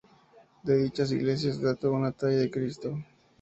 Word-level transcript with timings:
De 0.63 0.77
dichas 0.77 1.11
iglesias 1.11 1.61
dato 1.61 1.91
una 1.93 2.11
talla 2.11 2.37
de 2.37 2.49
Cristo. 2.49 2.97